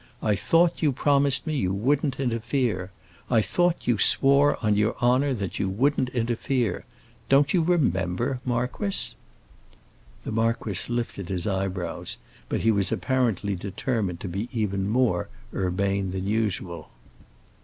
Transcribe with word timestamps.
I 0.23 0.35
thought 0.35 0.81
you 0.81 0.91
promised 0.91 1.45
me 1.45 1.55
you 1.57 1.71
wouldn't 1.71 2.19
interfere. 2.19 2.89
I 3.29 3.43
thought 3.43 3.85
you 3.85 3.99
swore 3.99 4.57
on 4.59 4.75
your 4.75 4.95
honor 4.99 5.35
that 5.35 5.59
you 5.59 5.69
wouldn't 5.69 6.09
interfere. 6.09 6.85
Don't 7.29 7.53
you 7.53 7.61
remember, 7.61 8.39
marquis?" 8.43 9.13
The 10.23 10.31
marquis 10.31 10.91
lifted 10.91 11.29
his 11.29 11.45
eyebrows; 11.45 12.17
but 12.49 12.61
he 12.61 12.71
was 12.71 12.91
apparently 12.91 13.55
determined 13.55 14.19
to 14.21 14.27
be 14.27 14.49
even 14.51 14.89
more 14.89 15.29
urbane 15.53 16.09
than 16.09 16.25
usual. 16.25 16.89